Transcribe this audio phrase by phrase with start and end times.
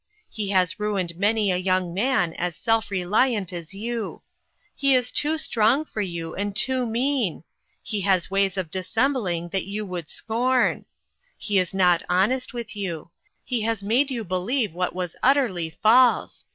[0.31, 4.23] He has ruined many a young man as self reliant as you.
[4.75, 7.43] He is too strong for you, and too mean!
[7.83, 10.85] He has ways of dissembling that you would scorn.
[11.37, 13.11] He is not honest with you.
[13.43, 16.47] He has made you believe what was utterly false.